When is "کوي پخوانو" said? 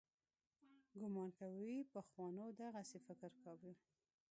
1.39-2.43